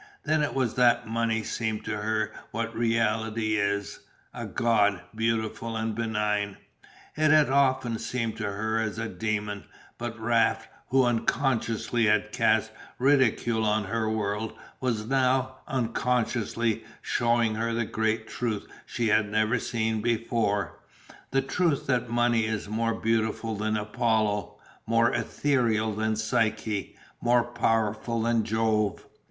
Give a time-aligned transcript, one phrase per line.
[0.23, 3.99] Then it was that Money seemed to her what it really is,
[4.33, 6.57] a god, beautiful and benign.
[7.15, 9.65] It had often seemed to her as a demon,
[9.99, 17.71] but Raft, who unconsciously had cast ridicule on her world, was now, unconsciously, shewing her
[17.75, 20.79] the great truth she had never seen before,
[21.29, 24.57] the truth that Money is more beautiful than Apollo,
[24.87, 29.05] more etherial than Psyche, more powerful than Jove.